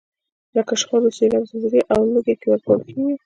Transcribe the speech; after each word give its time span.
لکه 0.55 0.73
شخړو، 0.81 1.09
سیلاب، 1.17 1.43
زلزلې 1.51 1.81
او 1.93 1.99
ولږې 2.05 2.35
کې 2.39 2.47
ورکول 2.49 2.81
کیږي. 2.89 3.15